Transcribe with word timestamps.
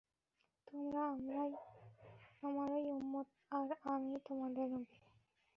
তোমরা 0.67 1.01
আমারই 2.43 2.85
উম্মত 2.91 3.27
আর 3.51 3.69
আমিই 3.85 4.19
তোমাদের 4.27 4.67
নবী। 4.73 4.97